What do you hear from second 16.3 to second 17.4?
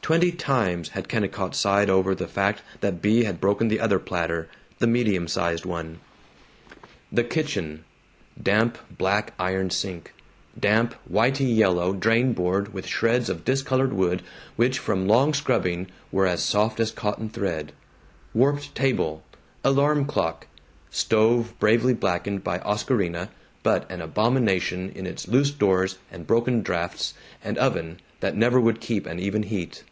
soft as cotton